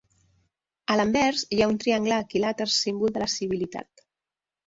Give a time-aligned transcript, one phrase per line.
[0.93, 4.05] A l'anvers hi ha un triangle equilàter símbol de la civilitat.